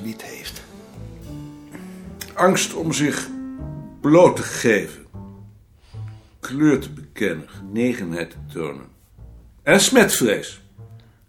wit 0.00 0.22
heeft? 0.22 0.62
Angst 2.34 2.74
om 2.74 2.92
zich 2.92 3.28
bloot 4.00 4.36
te 4.36 4.42
geven. 4.42 5.06
Kleur 6.40 6.80
te 6.80 6.90
bekennen, 6.90 7.48
genegenheid 7.48 8.30
te 8.30 8.36
tonen. 8.52 8.88
En 9.62 9.80
smetvrees. 9.80 10.60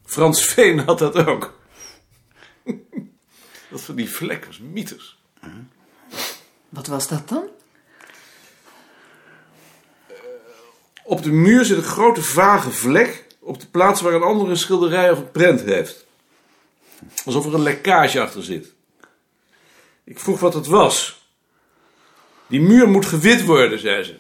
Frans 0.06 0.46
Veen 0.46 0.80
had 0.80 1.00
dat 1.00 1.26
ook. 1.26 1.60
Dat 3.70 3.82
van 3.82 3.96
die 3.96 4.10
vlek 4.10 4.46
was 4.46 4.60
mythes. 4.60 5.18
Wat 6.70 6.88
was 6.88 7.08
dat 7.08 7.30
dan? 7.30 7.44
Op 11.04 11.24
de 11.24 11.32
muur 11.32 11.66
zit 11.66 11.78
een 11.78 11.84
grote 11.84 12.22
vage 12.22 12.72
vlek 12.72 13.26
op 13.40 13.60
de 13.60 13.68
plaats 13.68 14.02
waar 14.02 14.14
een 14.14 14.22
andere 14.22 14.50
een 14.50 14.58
schilderij 14.58 15.12
of 15.12 15.18
een 15.18 15.32
prent 15.32 15.62
heeft. 15.62 16.06
Alsof 17.26 17.46
er 17.46 17.54
een 17.54 17.62
lekkage 17.62 18.22
achter 18.22 18.44
zit. 18.44 18.74
Ik 20.04 20.20
vroeg 20.20 20.40
wat 20.40 20.54
het 20.54 20.68
was. 20.68 21.28
Die 22.48 22.62
muur 22.62 22.90
moet 22.90 23.06
gewit 23.06 23.46
worden, 23.46 23.80
zei 23.80 24.04
ze. 24.04 24.18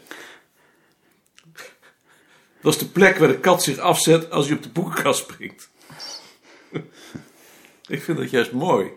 Dat 2.62 2.74
is 2.74 2.80
de 2.80 2.88
plek 2.88 3.18
waar 3.18 3.28
de 3.28 3.40
kat 3.40 3.64
zich 3.64 3.78
afzet 3.78 4.32
als 4.32 4.48
hij 4.48 4.56
op 4.56 4.64
de 4.64 4.70
boekenkast 4.70 5.20
springt. 5.20 5.70
Ik 7.88 8.04
vind 8.04 8.18
dat 8.18 8.30
juist 8.30 8.52
mooi. 8.52 8.92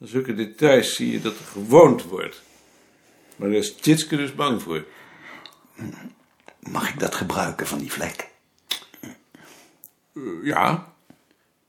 In 0.00 0.08
zulke 0.08 0.34
details 0.34 0.94
zie 0.94 1.12
je 1.12 1.20
dat 1.20 1.38
er 1.38 1.44
gewoond 1.44 2.02
wordt. 2.02 2.42
Maar 3.36 3.48
daar 3.48 3.58
is 3.58 3.74
Tjitske 3.74 4.16
dus 4.16 4.34
bang 4.34 4.62
voor. 4.62 4.84
Mag 6.60 6.88
ik 6.88 6.98
dat 6.98 7.14
gebruiken 7.14 7.66
van 7.66 7.78
die 7.78 7.92
vlek? 7.92 8.28
Eh, 9.00 10.22
ja. 10.42 10.94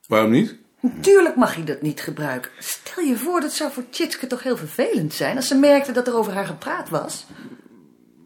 Waarom 0.07 0.31
niet? 0.31 0.55
Natuurlijk 0.95 1.35
mag 1.35 1.55
je 1.55 1.63
dat 1.63 1.81
niet 1.81 2.01
gebruiken. 2.01 2.51
Stel 2.59 3.03
je 3.03 3.17
voor, 3.17 3.41
dat 3.41 3.51
zou 3.53 3.71
voor 3.71 3.89
Tjitske 3.89 4.27
toch 4.27 4.43
heel 4.43 4.57
vervelend 4.57 5.13
zijn... 5.13 5.35
als 5.35 5.47
ze 5.47 5.55
merkte 5.55 5.91
dat 5.91 6.07
er 6.07 6.15
over 6.15 6.33
haar 6.33 6.45
gepraat 6.45 6.89
was. 6.89 7.25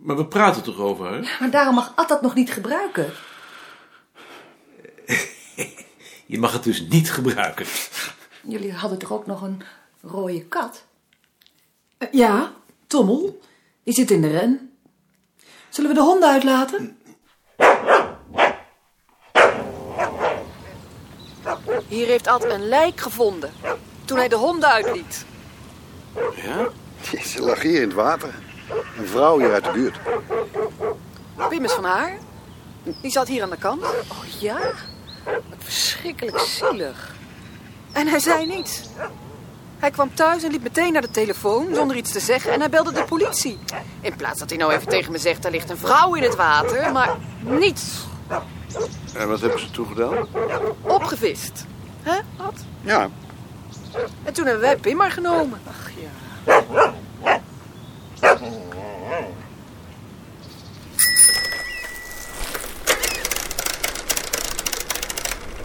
Maar 0.02 0.16
we 0.16 0.26
praten 0.26 0.64
toch 0.64 0.78
over 0.78 1.06
haar? 1.09 1.38
Maar 1.39 1.52
daarom 1.52 1.76
mag 1.76 1.92
Ad 1.95 2.09
dat 2.09 2.22
nog 2.22 2.36
niet 2.36 2.52
gebruiken. 2.52 3.12
Je 6.26 6.39
mag 6.39 6.54
het 6.54 6.64
dus 6.64 6.88
niet 6.88 7.12
gebruiken. 7.12 7.66
Jullie 8.42 8.73
hadden 8.73 8.98
toch 8.98 9.12
ook 9.12 9.26
nog 9.26 9.42
een 9.42 9.62
rode 10.02 10.45
kat? 10.45 10.86
Eh, 11.98 12.08
Ja, 12.12 12.54
Tommel. 12.88 13.42
Die 13.84 13.94
zit 13.94 14.12
in 14.12 14.22
de 14.22 14.28
ren. 14.28 14.72
Zullen 15.70 15.89
we 15.89 15.95
de 15.95 16.04
honden 16.04 16.30
uitlaten? 16.30 16.98
Hier 21.92 22.08
heeft 22.08 22.28
Ad 22.28 22.44
een 22.44 22.67
lijk 22.67 23.00
gevonden. 23.00 23.52
Toen 24.06 24.17
hij 24.17 24.28
de 24.28 24.36
honden 24.36 24.70
uitliet. 24.70 25.25
Ja? 26.36 26.67
Ze 27.23 27.42
lag 27.42 27.61
hier 27.61 27.81
in 27.81 27.88
het 27.88 27.94
water. 27.94 28.33
Een 28.98 29.08
vrouw 29.08 29.39
hier 29.39 29.53
uit 29.53 29.64
de 29.64 29.72
buurt. 29.72 30.00
Pim 31.50 31.64
is 31.64 31.72
van 31.72 31.83
haar. 31.83 32.17
Die 33.02 33.11
zat 33.11 33.28
hier 33.28 33.44
aan 33.44 33.50
de 33.50 33.58
kant. 33.58 33.83
Oh 33.83 34.23
ja? 34.39 34.59
Wat 35.23 35.58
verschrikkelijk 35.58 36.39
zielig. 36.39 37.15
En 37.92 38.08
hij 38.08 38.20
zei 38.20 38.45
niets. 38.45 38.82
Hij 39.80 39.92
kwam 39.92 40.15
thuis 40.15 40.44
en 40.44 40.52
liep 40.52 40.64
meteen 40.64 40.94
naar 40.94 41.02
de 41.02 41.11
telefoon 41.11 41.76
zonder 41.76 41.95
iets 41.95 42.11
te 42.11 42.20
zeggen 42.20 42.52
en 42.52 42.60
hij 42.60 42.70
belde 42.70 42.92
de 42.92 43.04
politie. 43.04 43.60
In 44.02 44.15
plaats 44.15 44.39
dat 44.39 44.49
hij 44.49 44.58
nou 44.58 44.73
even 44.73 44.88
tegen 44.88 45.11
me 45.11 45.17
zegt, 45.17 45.45
er 45.45 45.52
ligt 45.52 45.70
een 45.70 45.77
vrouw 45.77 46.15
in 46.15 46.23
het 46.23 46.36
water, 46.36 46.92
maar 46.92 47.17
niets. 47.39 48.05
En 49.15 49.27
wat 49.27 49.42
hebben 49.42 49.60
ze 49.60 49.71
toen 49.71 49.88
gedaan? 49.88 50.27
Opgevist. 50.82 51.65
Hè, 52.04 52.20
Ad? 52.38 52.54
Ja, 52.82 53.10
En 54.23 54.34
toen 54.34 54.45
hebben 54.45 54.64
wij 54.64 54.78
Pim 54.78 54.98
maar 54.98 55.12
genomen. 55.12 55.62
Ach 55.67 55.89
ja. 55.95 56.10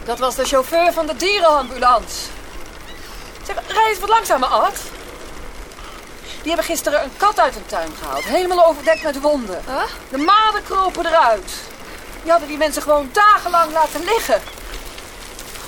Dat 0.05 0.19
was 0.19 0.35
de 0.35 0.45
chauffeur 0.45 0.93
van 0.93 1.07
de 1.07 1.17
dierenambulance. 1.17 2.27
Zeg, 3.47 3.57
rij 3.67 3.89
eens 3.89 3.99
wat 3.99 4.09
langzamer, 4.09 4.49
Ad. 4.49 4.77
Die 6.43 6.55
hebben 6.55 6.65
gisteren 6.65 7.03
een 7.03 7.17
kat 7.17 7.41
uit 7.41 7.57
een 7.57 7.67
tuin 7.67 7.91
gehaald. 8.01 8.25
Helemaal 8.25 8.67
overdekt 8.67 9.03
met 9.03 9.21
wonden. 9.21 9.63
De 10.09 10.19
maden 10.19 10.63
kropen 10.65 11.07
eruit. 11.07 11.53
Die 12.23 12.31
hadden 12.31 12.49
die 12.49 12.59
mensen 12.59 12.83
gewoon 12.83 13.09
dagenlang 13.13 13.73
laten 13.73 14.05
liggen. 14.05 14.41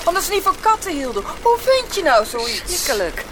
Omdat 0.08 0.22
ze 0.22 0.32
niet 0.32 0.42
van 0.42 0.60
katten 0.60 0.92
hielden. 0.92 1.24
Hoe 1.42 1.58
vind 1.58 1.94
je 1.94 2.02
nou 2.02 2.24
zoiets? 2.24 2.60
Verschrikkelijk. 2.60 3.24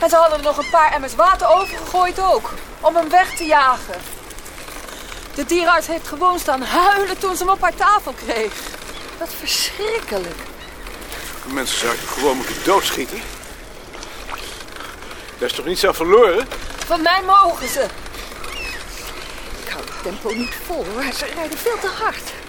En 0.00 0.08
ze 0.08 0.16
hadden 0.16 0.38
er 0.38 0.44
nog 0.44 0.58
een 0.58 0.70
paar 0.70 0.92
emmers 0.92 1.14
water 1.14 1.48
overgegooid 1.48 2.20
ook. 2.20 2.50
Om 2.80 2.96
hem 2.96 3.08
weg 3.08 3.36
te 3.36 3.44
jagen. 3.44 4.00
De 5.34 5.44
dierenarts 5.44 5.86
heeft 5.86 6.08
gewoon 6.08 6.38
staan 6.38 6.62
huilen 6.62 7.18
toen 7.18 7.36
ze 7.36 7.42
hem 7.42 7.52
op 7.52 7.60
haar 7.60 7.74
tafel 7.74 8.12
kreeg. 8.24 8.52
Wat 9.18 9.28
verschrikkelijk. 9.38 10.38
Mensen 11.44 11.78
zouden 11.78 12.08
gewoon 12.08 12.36
moeten 12.36 12.64
doodschieten. 12.64 13.22
Dat 15.38 15.50
is 15.50 15.56
toch 15.56 15.66
niet 15.66 15.78
zo 15.78 15.92
verloren? 15.92 16.48
Van 16.86 17.02
mij 17.02 17.22
mogen 17.26 17.68
ze. 17.68 17.86
Ik 19.64 19.68
hou 19.68 19.84
het 19.84 20.02
tempo 20.02 20.30
niet 20.30 20.54
vol 20.66 20.86
hoor. 20.92 21.12
Ze 21.12 21.24
rijden 21.34 21.58
veel 21.58 21.78
te 21.80 21.88
hard. 22.02 22.39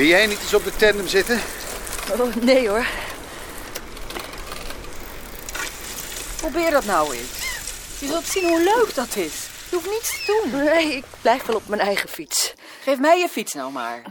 Wil 0.00 0.08
jij 0.08 0.26
niet 0.26 0.40
eens 0.40 0.54
op 0.54 0.64
de 0.64 0.76
tandem 0.76 1.08
zitten? 1.08 1.40
Oh, 2.18 2.34
nee 2.34 2.68
hoor. 2.68 2.86
Probeer 6.36 6.70
dat 6.70 6.84
nou 6.84 7.14
eens. 7.14 7.58
Je 7.98 8.06
zult 8.06 8.26
zien 8.26 8.48
hoe 8.48 8.62
leuk 8.62 8.94
dat 8.94 9.16
is. 9.16 9.48
Je 9.68 9.76
hoeft 9.76 9.90
niets 9.90 10.24
te 10.24 10.48
doen. 10.50 10.64
Nee, 10.64 10.96
ik 10.96 11.04
blijf 11.20 11.42
wel 11.42 11.56
op 11.56 11.68
mijn 11.68 11.80
eigen 11.80 12.08
fiets. 12.08 12.54
Geef 12.82 12.98
mij 12.98 13.18
je 13.18 13.28
fiets 13.28 13.52
nou 13.52 13.72
maar. 13.72 14.02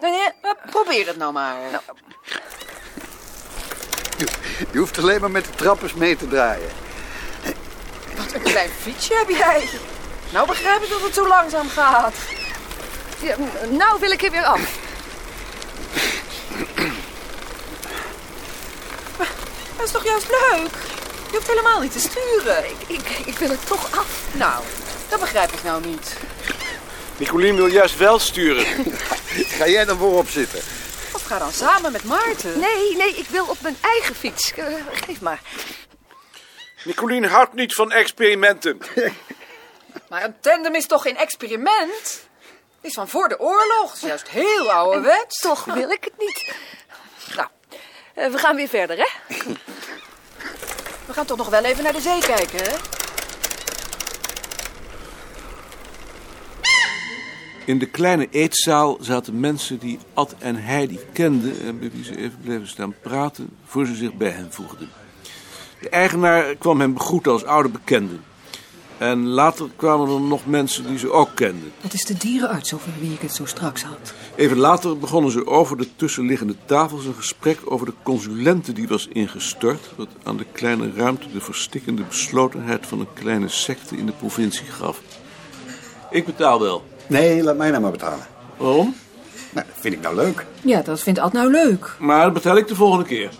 Nee, 0.00 0.10
nee, 0.10 0.20
eh, 0.42 0.50
probeer 0.70 1.06
het 1.06 1.16
nou 1.16 1.32
maar. 1.32 1.56
Je 4.72 4.78
hoeft 4.78 4.98
alleen 4.98 5.20
maar 5.20 5.30
met 5.30 5.44
de 5.44 5.54
trappers 5.54 5.94
mee 5.94 6.16
te 6.16 6.28
draaien. 6.28 6.70
Wat 8.16 8.32
een 8.32 8.42
klein 8.42 8.70
fietsje 8.80 9.14
heb 9.14 9.28
jij. 9.28 9.68
Nou 10.32 10.46
begrijp 10.46 10.82
ik 10.82 10.88
dat 10.88 11.02
het 11.02 11.14
zo 11.14 11.28
langzaam 11.28 11.68
gaat. 11.68 12.14
Ja, 13.20 13.36
nou 13.70 14.00
wil 14.00 14.10
ik 14.10 14.22
er 14.22 14.30
weer 14.30 14.44
af. 14.44 14.86
Dat 19.78 19.86
is 19.86 19.92
toch 19.92 20.04
juist 20.04 20.28
leuk? 20.28 20.70
Je 21.30 21.36
hoeft 21.36 21.48
helemaal 21.48 21.80
niet 21.80 21.92
te 21.92 22.00
sturen. 22.00 22.64
Ik, 22.64 22.88
ik, 22.88 23.08
ik 23.26 23.38
wil 23.38 23.50
er 23.50 23.64
toch 23.64 23.98
af. 23.98 24.24
Nou, 24.32 24.64
dat 25.08 25.20
begrijp 25.20 25.52
ik 25.52 25.62
nou 25.62 25.86
niet. 25.86 26.16
Nicolien 27.16 27.56
wil 27.56 27.66
juist 27.66 27.96
wel 27.96 28.18
sturen. 28.18 28.64
Ga 29.58 29.68
jij 29.68 29.84
dan 29.84 29.98
voorop 29.98 30.28
zitten? 30.28 30.58
Of 31.12 31.22
ga 31.24 31.38
dan 31.38 31.52
samen 31.52 31.92
met 31.92 32.04
Maarten. 32.04 32.58
Nee, 32.58 32.96
nee, 32.96 33.14
ik 33.14 33.26
wil 33.28 33.44
op 33.44 33.60
mijn 33.60 33.76
eigen 33.80 34.14
fiets. 34.14 34.52
Eh, 34.54 34.66
geef 34.92 35.20
maar. 35.20 35.40
Nicolien 36.84 37.24
houdt 37.24 37.54
niet 37.54 37.74
van 37.74 37.92
experimenten. 37.92 38.78
Maar 40.08 40.24
een 40.24 40.40
tandem 40.40 40.74
is 40.74 40.86
toch 40.86 41.02
geen 41.02 41.16
experiment? 41.16 42.28
Het 42.76 42.90
is 42.90 42.94
van 42.94 43.08
voor 43.08 43.28
de 43.28 43.40
oorlog. 43.40 43.92
Het 43.92 44.02
is 44.02 44.08
juist 44.08 44.28
heel 44.28 44.72
ouderwets. 44.72 45.40
Toch 45.40 45.64
wil 45.64 45.90
ik 45.90 46.04
het 46.04 46.12
niet. 46.18 46.54
Nou, 47.36 47.48
eh, 48.14 48.30
we 48.30 48.38
gaan 48.38 48.56
weer 48.56 48.68
verder, 48.68 48.96
hè? 48.96 49.36
We 51.08 51.14
gaan 51.14 51.26
toch 51.26 51.36
nog 51.36 51.48
wel 51.48 51.64
even 51.64 51.84
naar 51.84 51.92
de 51.92 52.00
zee 52.00 52.20
kijken, 52.20 52.58
hè? 52.58 52.76
In 57.64 57.78
de 57.78 57.86
kleine 57.86 58.28
eetzaal 58.30 58.98
zaten 59.00 59.40
mensen 59.40 59.78
die 59.78 59.98
Ad 60.14 60.34
en 60.38 60.56
Heidi 60.56 60.98
kenden... 61.12 61.60
en 61.60 61.78
bij 61.78 61.90
wie 61.90 62.04
ze 62.04 62.16
even 62.16 62.38
bleven 62.42 62.66
staan 62.66 62.94
praten... 63.02 63.48
voor 63.64 63.86
ze 63.86 63.94
zich 63.94 64.14
bij 64.14 64.30
hen 64.30 64.52
voegden. 64.52 64.88
De 65.80 65.88
eigenaar 65.88 66.54
kwam 66.54 66.80
hen 66.80 66.92
begroeten 66.92 67.32
als 67.32 67.44
oude 67.44 67.68
bekenden. 67.68 68.24
En 68.98 69.26
later 69.26 69.68
kwamen 69.76 70.14
er 70.14 70.20
nog 70.20 70.46
mensen 70.46 70.86
die 70.86 70.98
ze 70.98 71.10
ook 71.10 71.30
kenden. 71.34 71.72
Dat 71.80 71.92
is 71.92 72.04
de 72.04 72.14
dierenarts 72.14 72.74
over 72.74 72.90
wie 73.00 73.12
ik 73.12 73.20
het 73.20 73.34
zo 73.34 73.44
straks 73.44 73.82
had. 73.82 74.14
Even 74.36 74.56
later 74.56 74.98
begonnen 74.98 75.30
ze 75.30 75.46
over 75.46 75.76
de 75.76 75.88
tussenliggende 75.96 76.54
tafels 76.64 77.04
een 77.04 77.14
gesprek 77.14 77.58
over 77.64 77.86
de 77.86 77.92
consulente 78.02 78.72
die 78.72 78.88
was 78.88 79.08
ingestort, 79.12 79.90
wat 79.96 80.08
aan 80.22 80.36
de 80.36 80.46
kleine 80.52 80.92
ruimte 80.96 81.32
de 81.32 81.40
verstikkende 81.40 82.02
beslotenheid 82.02 82.86
van 82.86 83.00
een 83.00 83.12
kleine 83.12 83.48
secte 83.48 83.96
in 83.96 84.06
de 84.06 84.12
provincie 84.12 84.66
gaf. 84.66 85.00
Ik 86.10 86.26
betaal 86.26 86.60
wel. 86.60 86.84
Nee, 87.06 87.42
laat 87.42 87.56
mij 87.56 87.70
nou 87.70 87.82
maar 87.82 87.90
betalen. 87.90 88.26
Waarom? 88.56 88.94
Nou, 89.50 89.66
dat 89.66 89.76
vind 89.80 89.94
ik 89.94 90.00
nou 90.00 90.14
leuk. 90.14 90.46
Ja, 90.60 90.82
dat 90.82 91.00
vindt 91.00 91.18
Ad 91.18 91.32
nou 91.32 91.50
leuk. 91.50 91.96
Maar 91.98 92.24
dat 92.24 92.32
betaal 92.32 92.56
ik 92.56 92.68
de 92.68 92.74
volgende 92.74 93.04
keer. 93.04 93.30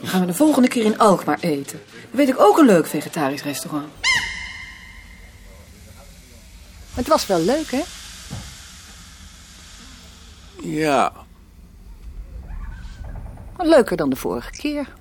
Dan 0.00 0.08
gaan 0.08 0.20
we 0.20 0.26
de 0.26 0.34
volgende 0.34 0.68
keer 0.68 0.84
in 0.84 0.98
Alkmaar 0.98 1.38
eten. 1.40 1.80
Dan 1.90 2.18
weet 2.18 2.28
ik 2.28 2.40
ook 2.40 2.58
een 2.58 2.66
leuk 2.66 2.86
vegetarisch 2.86 3.42
restaurant. 3.42 4.03
Het 6.94 7.08
was 7.08 7.26
wel 7.26 7.40
leuk, 7.40 7.70
hè? 7.70 7.82
Ja, 10.62 11.12
Maar 13.56 13.66
leuker 13.66 13.96
dan 13.96 14.10
de 14.10 14.16
vorige 14.16 14.50
keer. 14.50 14.92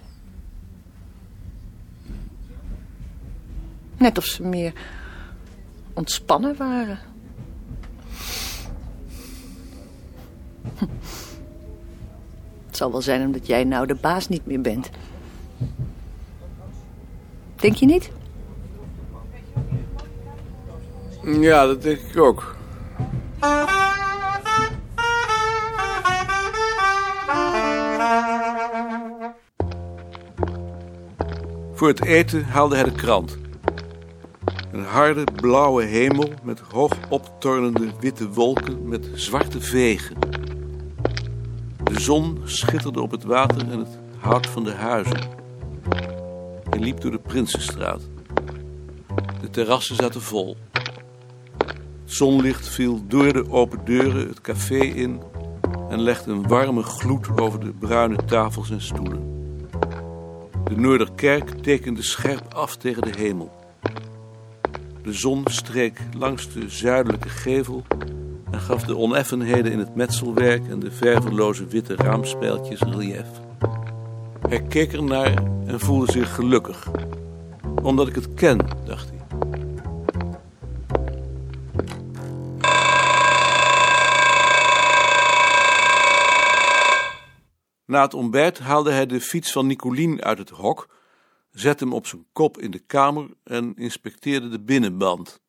Net 3.98 4.18
of 4.18 4.26
ze 4.26 4.44
meer 4.44 4.74
ontspannen 5.94 6.58
waren. 6.58 7.00
Hm. 10.78 10.86
Het 12.68 12.82
zal 12.82 12.92
wel 12.92 13.02
zijn 13.02 13.26
omdat 13.26 13.48
jij 13.48 13.64
nou 13.64 13.88
de 13.88 13.96
baas 13.96 14.28
niet 14.28 14.46
meer 14.46 14.62
bent. 14.62 14.90
Denk 17.56 17.76
je 17.76 17.86
niet? 17.86 18.12
Ja, 21.24 21.66
dat 21.66 21.82
denk 21.82 22.00
ik 22.00 22.18
ook. 22.18 22.56
Voor 31.74 31.88
het 31.88 32.06
eten 32.06 32.46
haalde 32.46 32.76
hij 32.76 32.84
de 32.84 32.92
krant. 32.92 33.38
Een 34.72 34.84
harde 34.84 35.24
blauwe 35.36 35.84
hemel 35.84 36.30
met 36.44 36.60
hoog 36.60 36.92
optornende 37.10 37.92
witte 38.00 38.30
wolken 38.30 38.88
met 38.88 39.10
zwarte 39.14 39.62
vegen. 39.62 40.16
De 41.84 42.00
zon 42.00 42.42
schitterde 42.44 43.02
op 43.02 43.12
het 43.12 43.24
water 43.24 43.72
en 43.72 43.80
het 43.80 44.00
hout 44.20 44.48
van 44.48 44.64
de 44.64 44.72
huizen. 44.72 45.20
Hij 46.70 46.80
liep 46.80 47.02
door 47.02 47.12
de 47.12 47.20
Prinsenstraat. 47.20 48.02
De 49.42 49.50
terrassen 49.50 49.96
zaten 49.96 50.22
vol. 50.22 50.58
Zonlicht 52.14 52.68
viel 52.68 53.02
door 53.08 53.34
de 53.34 53.52
open 53.52 53.80
deuren 53.86 54.28
het 54.28 54.42
café 54.42 54.76
in 54.76 55.22
en 55.90 56.02
legde 56.02 56.32
een 56.32 56.48
warme 56.48 56.84
gloed 56.84 57.40
over 57.40 57.60
de 57.60 57.74
bruine 57.80 58.26
tafels 58.26 58.70
en 58.70 58.82
stoelen. 58.82 59.50
De 60.64 60.76
Noorderkerk 60.76 61.50
tekende 61.50 62.02
scherp 62.02 62.54
af 62.54 62.78
tegen 62.78 63.02
de 63.02 63.12
hemel. 63.18 63.52
De 65.04 65.14
zon 65.14 65.44
streek 65.50 66.00
langs 66.18 66.54
de 66.54 66.70
zuidelijke 66.70 67.30
gevel 67.30 67.84
en 68.52 68.60
gaf 68.60 68.84
de 68.84 68.98
oneffenheden 68.98 69.72
in 69.72 69.80
het 69.80 69.96
metselwerk 69.96 70.68
en 70.68 70.80
de 70.80 70.92
verveloze 70.92 71.66
witte 71.66 71.96
raamspijltjes 71.96 72.80
relief. 72.80 73.28
Hij 74.50 74.62
keek 74.62 74.94
ernaar 74.94 75.44
en 75.66 75.80
voelde 75.80 76.12
zich 76.12 76.36
gelukkig. 76.36 76.88
Omdat 77.84 78.08
ik 78.08 78.16
het 78.16 78.34
ken, 78.34 78.60
dacht. 78.86 79.13
Na 87.94 88.02
het 88.02 88.14
ontbijt 88.14 88.60
haalde 88.60 88.92
hij 88.92 89.06
de 89.06 89.22
fiets 89.22 89.52
van 89.52 89.68
Nicolien 89.68 90.22
uit 90.24 90.38
het 90.38 90.50
hok, 90.50 90.96
zette 91.52 91.84
hem 91.84 91.94
op 91.94 92.08
zijn 92.08 92.26
kop 92.32 92.58
in 92.58 92.72
de 92.72 92.80
kamer 92.80 93.30
en 93.44 93.76
inspecteerde 93.76 94.50
de 94.50 94.60
binnenband. 94.60 95.42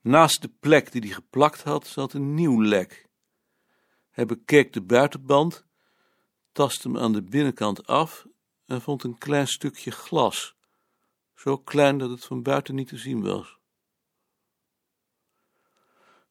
Naast 0.00 0.42
de 0.42 0.50
plek 0.60 0.92
die 0.92 1.00
hij 1.00 1.10
geplakt 1.10 1.62
had, 1.62 1.86
zat 1.86 2.12
een 2.12 2.34
nieuw 2.34 2.62
lek. 2.62 3.08
Hij 4.10 4.26
bekeek 4.26 4.72
de 4.72 4.80
buitenband, 4.80 5.64
tastte 6.52 6.88
hem 6.88 6.98
aan 6.98 7.12
de 7.12 7.22
binnenkant 7.22 7.86
af 7.86 8.26
en 8.66 8.80
vond 8.80 9.04
een 9.04 9.18
klein 9.18 9.48
stukje 9.48 9.90
glas, 9.90 10.54
zo 11.34 11.56
klein 11.56 11.98
dat 11.98 12.10
het 12.10 12.24
van 12.24 12.42
buiten 12.42 12.74
niet 12.74 12.88
te 12.88 12.96
zien 12.96 13.22
was. 13.22 13.58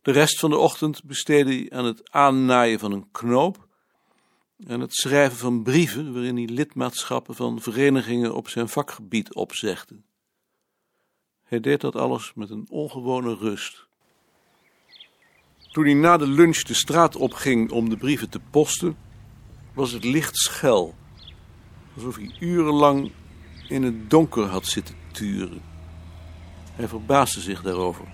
De 0.02 0.12
rest 0.12 0.40
van 0.40 0.50
de 0.50 0.58
ochtend 0.58 1.04
besteedde 1.04 1.54
hij 1.54 1.72
aan 1.72 1.86
het 1.86 2.12
aannaaien 2.12 2.80
van 2.80 2.92
een 2.92 3.12
knoop 3.12 3.67
en 4.66 4.80
het 4.80 4.96
schrijven 4.96 5.38
van 5.38 5.64
brieven 5.64 6.14
waarin 6.14 6.36
hij 6.36 6.46
lidmaatschappen 6.46 7.36
van 7.36 7.62
verenigingen 7.62 8.36
op 8.36 8.50
zijn 8.50 8.70
vakgebied 8.70 9.34
opzegde. 9.34 10.02
Hij 11.44 11.60
deed 11.60 11.82
dat 11.82 11.96
alles 11.96 12.32
met 12.36 12.50
een 12.50 12.68
ongewone 12.70 13.36
rust. 13.36 13.88
Toen 15.72 15.84
hij 15.84 15.94
na 15.94 16.18
de 16.18 16.28
lunch 16.28 16.62
de 16.62 16.74
straat 16.74 17.16
opging 17.16 17.72
om 17.72 17.90
de 17.90 17.98
brieven 17.98 18.30
te 18.30 18.40
posten, 18.40 18.98
was 19.74 19.92
het 19.92 20.04
licht 20.04 20.38
schel, 20.38 20.96
alsof 21.96 22.16
hij 22.16 22.36
urenlang 22.40 23.12
in 23.68 23.84
het 23.84 24.10
donker 24.10 24.46
had 24.46 24.66
zitten 24.66 24.96
turen. 25.12 25.62
Hij 26.72 26.88
verbaasde 26.88 27.42
zich 27.42 27.62
daarover. 27.62 28.06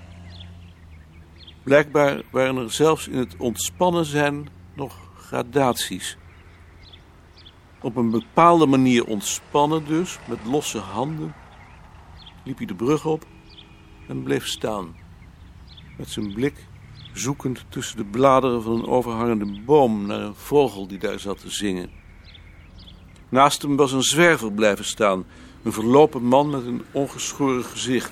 Blijkbaar 1.63 2.21
waren 2.31 2.57
er 2.57 2.71
zelfs 2.71 3.07
in 3.07 3.17
het 3.17 3.35
ontspannen 3.37 4.05
zijn 4.05 4.47
nog 4.75 5.11
gradaties. 5.17 6.17
Op 7.83 7.95
een 7.95 8.09
bepaalde 8.09 8.65
manier 8.65 9.05
ontspannen 9.05 9.85
dus, 9.85 10.19
met 10.27 10.39
losse 10.45 10.77
handen, 10.77 11.35
liep 12.43 12.57
hij 12.57 12.65
de 12.65 12.75
brug 12.75 13.05
op 13.05 13.25
en 14.07 14.23
bleef 14.23 14.47
staan. 14.47 14.95
Met 15.97 16.09
zijn 16.09 16.33
blik 16.33 16.67
zoekend 17.13 17.65
tussen 17.69 17.97
de 17.97 18.03
bladeren 18.03 18.63
van 18.63 18.73
een 18.73 18.87
overhangende 18.87 19.61
boom 19.65 20.05
naar 20.05 20.19
een 20.19 20.35
vogel 20.35 20.87
die 20.87 20.97
daar 20.97 21.19
zat 21.19 21.39
te 21.39 21.49
zingen. 21.49 21.89
Naast 23.29 23.61
hem 23.61 23.75
was 23.75 23.91
een 23.91 24.03
zwerver 24.03 24.51
blijven 24.51 24.85
staan, 24.85 25.25
een 25.63 25.73
verlopen 25.73 26.23
man 26.23 26.49
met 26.49 26.65
een 26.65 26.83
ongeschoren 26.91 27.63
gezicht. 27.63 28.11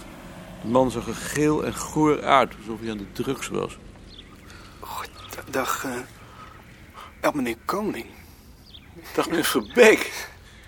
De 0.61 0.67
man 0.67 0.91
zag 0.91 1.07
er 1.07 1.15
geel 1.15 1.65
en 1.65 1.73
goor 1.73 2.23
uit, 2.23 2.55
alsof 2.57 2.79
hij 2.79 2.91
aan 2.91 2.97
de 2.97 3.11
drugs 3.11 3.47
was. 3.47 3.77
Dag, 5.49 5.85
eh 5.85 5.91
ja, 7.21 7.31
meneer 7.33 7.57
Koning. 7.65 8.05
Dag 9.15 9.29
meneer 9.29 9.43
Verbeek. 9.45 10.27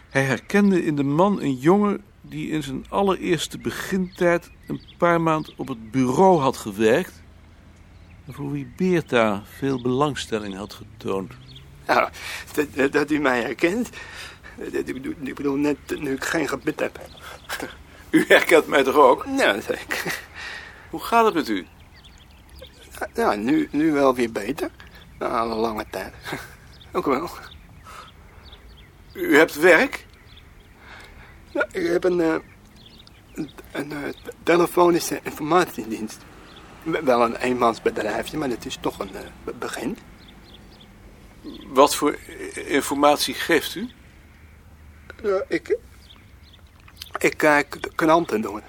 Hij 0.10 0.24
herkende 0.24 0.86
in 0.86 0.96
de 0.96 1.04
man 1.04 1.42
een 1.42 1.56
jongen 1.56 2.04
die 2.22 2.50
in 2.50 2.64
zijn 2.64 2.86
allereerste 2.90 3.58
begintijd 3.58 4.50
een 4.68 4.82
paar 4.98 5.22
maand 5.22 5.56
op 5.56 5.68
het 5.68 5.92
bureau 5.92 6.40
had 6.40 6.58
gewerkt. 6.58 7.22
En 8.28 8.34
voor 8.34 8.52
wie 8.52 8.74
Beerta 8.76 9.44
veel 9.58 9.82
belangstelling 9.82 10.56
had 10.56 10.74
getoond. 10.74 11.34
Nou, 11.88 12.10
dat, 12.54 12.68
dat- 12.76 12.92
dat 12.92 13.12
u 13.12 13.20
mij 13.20 13.42
herkent. 13.42 13.90
Dat- 14.72 14.88
Ik 15.24 15.36
bedoel, 15.36 15.56
net 15.56 15.78
nu 16.00 16.14
ik 16.14 16.24
geen 16.24 16.48
gebit 16.48 16.80
heb. 16.80 17.00
U 18.10 18.26
herkent 18.28 18.68
mij 18.68 18.84
toch 18.84 18.96
ook? 18.96 19.26
Ja, 19.38 19.54
ik. 19.54 20.22
Hoe 20.90 21.00
gaat 21.00 21.26
het 21.26 21.34
met 21.34 21.50
u? 21.50 21.66
Ja, 23.14 23.36
nu, 23.36 23.68
nu 23.72 23.92
wel 23.92 24.16
weer 24.16 24.32
beter. 24.32 24.70
Na 25.20 25.42
een 25.42 25.48
lange 25.48 25.86
tijd. 25.92 26.14
Ook 26.92 27.06
wel. 27.06 27.30
U 29.14 29.38
hebt 29.38 29.56
werk? 29.56 30.06
Ja, 31.52 31.68
ik 31.72 31.88
heb 31.88 32.04
een, 32.04 32.22
eh, 32.22 32.36
een, 33.34 33.50
een 33.72 33.92
eh, 33.92 33.98
telefonische 34.44 35.20
informatiedienst. 35.24 36.18
Wel 36.84 37.22
een 37.24 37.36
eenmansbedrijfje, 37.36 38.38
maar 38.38 38.50
het 38.50 38.66
is 38.66 38.78
toch 38.82 39.00
een 39.00 39.16
eh, 39.16 39.22
be- 39.44 39.54
begin. 39.54 39.98
Wat 41.68 41.96
voor 41.96 42.18
informatie 42.66 43.34
geeft 43.34 43.76
u? 43.76 43.90
Ik, 45.48 45.78
ik 47.20 47.38
kijk 47.38 47.82
de 47.82 47.92
kranten 47.96 48.42
door. 48.42 48.62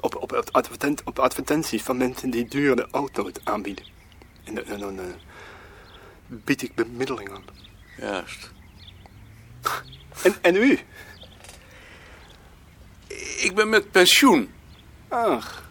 Op, 0.00 0.14
op, 0.16 0.48
advertent, 0.52 1.02
op 1.04 1.18
advertenties 1.18 1.82
van 1.82 1.96
mensen 1.96 2.30
die 2.30 2.48
dure 2.48 2.88
auto's 2.90 3.32
aanbieden. 3.44 3.84
En, 4.44 4.54
dan- 4.54 4.64
en 4.64 4.78
dan 4.80 5.00
bied 6.26 6.62
ik 6.62 6.74
bemiddeling 6.74 7.30
aan. 7.30 7.44
Juist. 7.98 8.54
En, 10.22 10.34
en 10.40 10.56
u? 10.56 10.78
Ik 13.38 13.52
ben 13.54 13.68
met 13.68 13.90
pensioen. 13.90 14.52
Ach. 15.08 15.64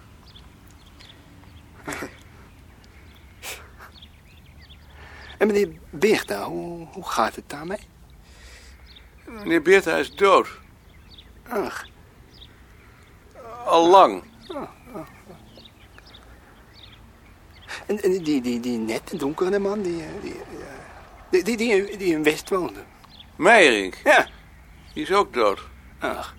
En 5.38 5.48
meneer 5.48 5.70
Beerta, 5.90 6.44
hoe, 6.44 6.88
hoe 6.88 7.10
gaat 7.10 7.36
het 7.36 7.50
daarmee? 7.50 7.80
Meneer 9.26 9.62
Beerta 9.62 9.98
is 9.98 10.16
dood. 10.16 10.48
Ach, 11.48 11.86
Al 13.66 13.90
lang. 13.90 14.24
en, 17.86 18.02
en 18.02 18.24
die, 18.24 18.42
die, 18.42 18.60
die 18.60 18.78
nette 18.78 19.18
donkere 19.18 19.60
man, 19.60 19.82
die, 19.82 20.02
eh, 20.02 20.08
die, 20.22 21.44
die, 21.44 21.58
die, 21.58 21.86
die, 21.86 21.98
die 21.98 22.14
in 22.14 22.24
West 22.24 22.50
woonde. 22.50 22.84
Meijerink. 23.36 23.96
Ja. 24.04 24.28
Die 24.94 25.04
is 25.04 25.12
ook 25.12 25.34
dood. 25.34 25.62
Ach. 26.00 26.36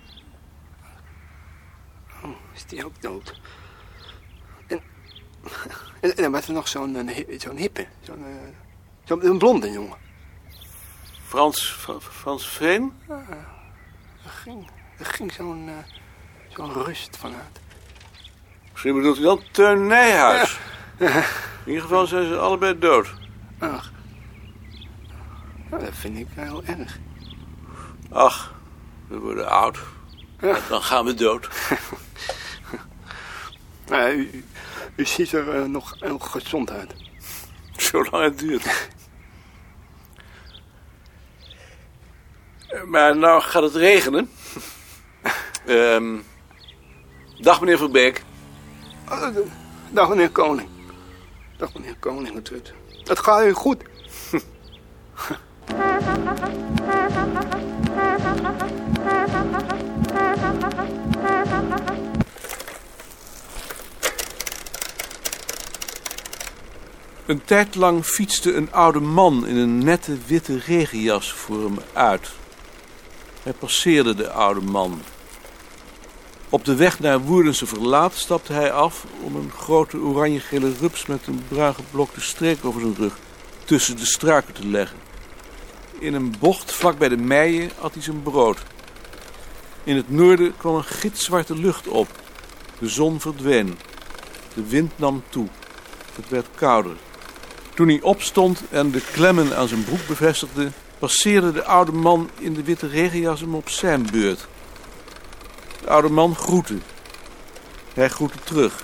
Oh, 2.23 2.29
is 2.53 2.65
die 2.65 2.85
ook 2.85 3.01
dood? 3.01 3.39
En, 4.67 4.81
en, 6.01 6.15
en 6.15 6.21
dan 6.23 6.31
was 6.31 6.47
er 6.47 6.53
nog 6.53 6.67
zo'n 6.67 7.09
zo'n 7.37 7.57
hippe, 7.57 7.87
zo'n 8.01 8.25
eh, 8.25 9.17
een 9.29 9.37
blonde 9.37 9.71
jongen. 9.71 9.97
Frans, 11.27 11.71
Fra- 11.71 11.99
Frans 11.99 12.47
Veen? 12.49 12.93
Er 13.07 14.29
ging, 14.29 14.69
er 14.97 15.05
ging 15.05 15.33
zo'n 15.33 15.67
eh, 15.67 15.73
zo'n 16.47 16.73
rust 16.73 17.17
vanuit. 17.17 17.59
Misschien 18.71 18.93
bedoelt 18.95 19.17
u 19.17 19.21
dan 19.21 19.41
Teun 19.51 19.87
Nijhuis. 19.87 20.59
In 20.97 21.23
ieder 21.65 21.81
geval 21.81 22.07
zijn 22.07 22.27
ze 22.27 22.37
allebei 22.37 22.79
dood. 22.79 23.13
Ach. 23.59 23.91
Nou, 25.69 25.83
dat 25.83 25.93
vind 25.93 26.17
ik 26.17 26.27
heel 26.29 26.63
erg. 26.63 26.97
Ach, 28.11 28.53
we 29.07 29.19
worden 29.19 29.49
oud. 29.49 29.79
Ja. 30.39 30.59
Dan 30.69 30.81
gaan 30.81 31.05
we 31.05 31.13
dood. 31.13 31.47
Nou, 33.87 34.29
u, 34.95 35.05
ziet 35.05 35.31
er 35.31 35.55
eh, 35.55 35.63
nog 35.63 35.95
heel 35.99 36.19
gezond 36.19 36.71
uit. 36.71 36.93
Zolang 37.77 38.23
het 38.23 38.39
duurt. 38.39 38.89
Maar 42.85 43.17
nou 43.17 43.41
gaat 43.41 43.63
het 43.63 43.75
regenen. 43.75 44.29
Ehm, 45.65 46.17
dag 47.39 47.59
meneer 47.59 47.77
Verbeek. 47.77 48.23
Oh, 49.09 49.27
Dag 49.91 50.09
meneer 50.09 50.29
Koning. 50.29 50.69
Dag 51.57 51.73
meneer 51.73 51.95
Koning, 51.99 52.35
het, 52.35 52.49
het, 52.49 52.73
het 53.03 53.19
gaat 53.19 53.45
u 53.45 53.53
goed. 53.53 53.83
Een 67.25 67.43
tijd 67.45 67.75
lang 67.75 68.05
fietste 68.05 68.53
een 68.53 68.71
oude 68.71 68.99
man 68.99 69.47
in 69.47 69.55
een 69.55 69.77
nette 69.77 70.17
witte 70.25 70.59
regenjas 70.65 71.31
voor 71.31 71.63
hem 71.63 71.77
uit. 71.93 72.29
Hij 73.43 73.53
passeerde 73.53 74.15
de 74.15 74.29
oude 74.29 74.61
man. 74.61 75.01
Op 76.49 76.65
de 76.65 76.75
weg 76.75 76.99
naar 76.99 77.19
Woerdense 77.19 77.65
Verlaat 77.65 78.13
stapte 78.15 78.53
hij 78.53 78.71
af 78.71 79.05
om 79.23 79.35
een 79.35 79.51
grote 79.51 79.97
oranje-gele 79.97 80.73
rups 80.79 81.05
met 81.05 81.27
een 81.27 81.41
bruin 81.47 81.75
geblokte 81.75 82.21
streek 82.21 82.65
over 82.65 82.81
zijn 82.81 82.95
rug 82.95 83.17
tussen 83.63 83.97
de 83.97 84.05
struiken 84.05 84.53
te 84.53 84.67
leggen. 84.67 85.06
In 85.99 86.13
een 86.13 86.35
bocht 86.39 86.71
vlak 86.71 86.97
bij 86.97 87.09
de 87.09 87.17
meien 87.17 87.71
at 87.81 87.93
hij 87.93 88.03
zijn 88.03 88.23
brood. 88.23 88.57
In 89.83 89.95
het 89.95 90.09
noorden 90.09 90.57
kwam 90.57 90.75
een 90.75 90.83
gitzwarte 90.83 91.55
lucht 91.55 91.87
op. 91.87 92.07
De 92.79 92.87
zon 92.87 93.19
verdween. 93.19 93.77
De 94.53 94.67
wind 94.67 94.91
nam 94.95 95.23
toe. 95.29 95.47
Het 96.15 96.29
werd 96.29 96.47
kouder. 96.55 96.95
Toen 97.73 97.87
hij 97.87 98.01
opstond 98.01 98.61
en 98.69 98.91
de 98.91 99.01
klemmen 99.11 99.57
aan 99.57 99.67
zijn 99.67 99.83
broek 99.83 100.07
bevestigde, 100.07 100.71
passeerde 100.99 101.51
de 101.51 101.63
oude 101.63 101.91
man 101.91 102.29
in 102.37 102.53
de 102.53 102.63
witte 102.63 102.87
regenjas 102.87 103.39
hem 103.39 103.55
op 103.55 103.69
zijn 103.69 104.07
beurt. 104.11 104.47
De 105.81 105.89
oude 105.89 106.09
man 106.09 106.35
groette. 106.35 106.77
Hij 107.93 108.09
groette 108.09 108.39
terug. 108.43 108.83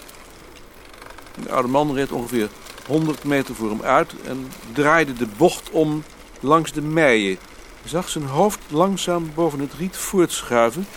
De 1.43 1.51
oude 1.51 1.67
man 1.67 1.93
reed 1.93 2.11
ongeveer 2.11 2.49
100 2.87 3.23
meter 3.23 3.55
voor 3.55 3.69
hem 3.69 3.81
uit 3.81 4.13
en 4.25 4.51
draaide 4.73 5.13
de 5.13 5.27
bocht 5.37 5.69
om 5.69 6.03
langs 6.43 6.71
de 6.71 6.81
meien. 6.81 7.37
Zag 7.85 8.09
zijn 8.09 8.25
hoofd 8.25 8.59
langzaam 8.69 9.31
boven 9.35 9.59
het 9.59 9.73
riet 9.77 9.97
voortschuiven, 9.97 10.87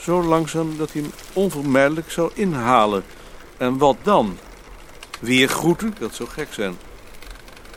zo 0.00 0.22
langzaam 0.22 0.76
dat 0.76 0.92
hij 0.92 1.02
hem 1.02 1.10
onvermijdelijk 1.32 2.10
zou 2.10 2.30
inhalen. 2.34 3.04
En 3.56 3.78
wat 3.78 3.96
dan? 4.02 4.38
Weer 5.20 5.48
groeten? 5.48 5.94
Dat 5.98 6.14
zou 6.14 6.28
gek 6.28 6.48
zijn. 6.52 6.76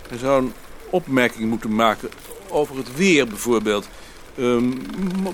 Hij 0.10 0.18
zou 0.18 0.44
een 0.44 0.54
opmerking 0.90 1.50
moeten 1.50 1.76
maken 1.76 2.10
over 2.50 2.78
het 2.78 2.96
weer 2.96 3.28
bijvoorbeeld. 3.28 3.88
Ehm, 4.38 4.68
mo- 5.22 5.34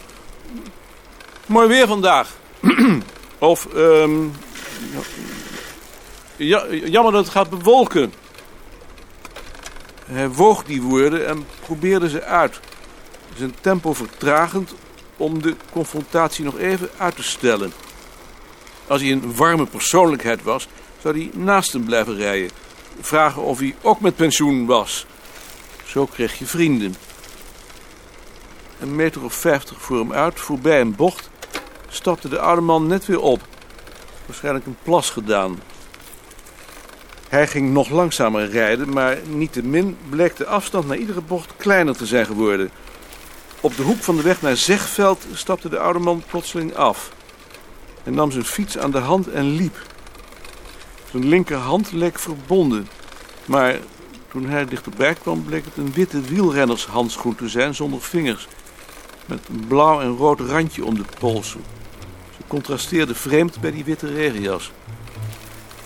mooi 1.45 1.67
weer 1.67 1.88
vandaag. 1.88 2.35
of, 3.38 3.65
ehm, 3.65 4.27
ja, 6.35 6.65
jammer 6.69 7.11
dat 7.11 7.23
het 7.23 7.33
gaat 7.33 7.49
bewolken. 7.49 8.13
Hij 10.09 10.29
woog 10.29 10.63
die 10.63 10.81
woorden 10.81 11.27
en 11.27 11.45
probeerde 11.61 12.09
ze 12.09 12.23
uit. 12.23 12.59
Zijn 13.37 13.55
tempo 13.61 13.93
vertragend 13.93 14.73
om 15.17 15.41
de 15.41 15.55
confrontatie 15.71 16.45
nog 16.45 16.57
even 16.57 16.89
uit 16.97 17.15
te 17.15 17.23
stellen. 17.23 17.71
Als 18.87 19.01
hij 19.01 19.11
een 19.11 19.35
warme 19.35 19.65
persoonlijkheid 19.65 20.43
was, 20.43 20.67
zou 21.01 21.17
hij 21.17 21.31
naast 21.33 21.73
hem 21.73 21.85
blijven 21.85 22.15
rijden. 22.15 22.49
Vragen 23.01 23.41
of 23.41 23.59
hij 23.59 23.75
ook 23.81 23.99
met 23.99 24.15
pensioen 24.15 24.65
was. 24.65 25.05
Zo 25.85 26.05
kreeg 26.05 26.39
je 26.39 26.45
vrienden. 26.45 26.95
Een 28.79 28.95
meter 28.95 29.23
of 29.23 29.33
vijftig 29.33 29.81
voor 29.81 29.99
hem 29.99 30.13
uit, 30.13 30.39
voorbij 30.39 30.81
een 30.81 30.95
bocht, 30.95 31.29
stapte 31.89 32.29
de 32.29 32.39
oude 32.39 32.61
man 32.61 32.87
net 32.87 33.05
weer 33.05 33.21
op. 33.21 33.41
Waarschijnlijk 34.25 34.65
een 34.65 34.77
plas 34.83 35.09
gedaan. 35.09 35.59
Hij 37.29 37.48
ging 37.48 37.71
nog 37.71 37.89
langzamer 37.89 38.50
rijden, 38.50 38.89
maar 38.89 39.17
niettemin 39.27 39.98
bleek 40.09 40.36
de 40.36 40.45
afstand 40.45 40.88
naar 40.88 40.98
iedere 40.98 41.21
bocht 41.21 41.53
kleiner 41.57 41.98
te 41.98 42.05
zijn 42.05 42.25
geworden. 42.25 42.69
Op 43.62 43.75
de 43.75 43.83
hoek 43.83 43.98
van 44.03 44.15
de 44.15 44.21
weg 44.21 44.41
naar 44.41 44.57
Zegveld 44.57 45.25
stapte 45.33 45.69
de 45.69 45.79
oude 45.79 46.00
man 46.00 46.24
plotseling 46.27 46.75
af. 46.75 47.12
Hij 48.03 48.13
nam 48.13 48.31
zijn 48.31 48.45
fiets 48.45 48.77
aan 48.77 48.91
de 48.91 48.98
hand 48.98 49.27
en 49.27 49.55
liep. 49.55 49.77
Zijn 51.12 51.27
linkerhand 51.27 51.91
leek 51.91 52.19
verbonden. 52.19 52.88
Maar 53.45 53.75
toen 54.31 54.50
hij 54.50 54.65
dichterbij 54.65 55.13
kwam, 55.13 55.43
bleek 55.43 55.65
het 55.65 55.77
een 55.77 55.93
witte 55.93 56.21
wielrennershandschoen 56.21 57.36
te 57.36 57.50
zijn 57.50 57.75
zonder 57.75 58.01
vingers. 58.01 58.48
Met 59.25 59.39
een 59.50 59.67
blauw 59.67 60.01
en 60.01 60.15
rood 60.15 60.39
randje 60.39 60.86
om 60.86 60.95
de 60.95 61.05
polsen. 61.19 61.62
Ze 62.38 62.43
contrasteerde 62.48 63.15
vreemd 63.15 63.59
bij 63.62 63.71
die 63.71 63.83
witte 63.83 64.07
regenjas. 64.13 64.71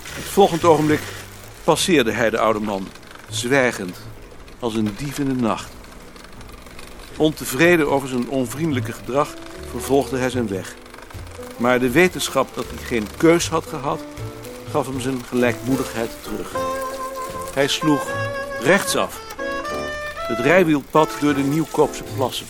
Het 0.03 0.23
volgende 0.23 0.67
ogenblik 0.67 1.01
passeerde 1.63 2.11
hij 2.11 2.29
de 2.29 2.39
oude 2.39 2.59
man, 2.59 2.87
zwijgend, 3.29 3.97
als 4.59 4.75
een 4.75 4.95
dief 4.97 5.19
in 5.19 5.27
de 5.27 5.41
nacht. 5.41 5.71
Ontevreden 7.17 7.91
over 7.91 8.07
zijn 8.07 8.29
onvriendelijke 8.29 8.91
gedrag 8.91 9.33
vervolgde 9.69 10.17
hij 10.17 10.29
zijn 10.29 10.47
weg. 10.47 10.75
Maar 11.57 11.79
de 11.79 11.89
wetenschap 11.89 12.55
dat 12.55 12.65
hij 12.67 12.83
geen 12.85 13.07
keus 13.17 13.49
had 13.49 13.65
gehad, 13.65 14.01
gaf 14.71 14.87
hem 14.87 14.99
zijn 14.99 15.23
gelijkmoedigheid 15.27 16.11
terug. 16.21 16.51
Hij 17.53 17.67
sloeg 17.67 18.07
rechtsaf. 18.61 19.21
Het 20.15 20.39
rijwielpad 20.39 21.09
door 21.21 21.33
de 21.33 21.41
Nieuwkoopse 21.41 22.03
plassen. 22.15 22.45